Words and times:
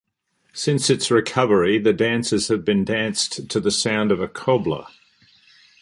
Since 0.53 0.89
its 0.89 1.11
recovery, 1.11 1.77
the 1.77 1.93
dances 1.93 2.47
have 2.47 2.65
been 2.65 2.83
danced 2.83 3.47
to 3.47 3.59
the 3.59 3.69
sound 3.69 4.11
of 4.11 4.19
a 4.19 4.27
cobla. 4.27 4.87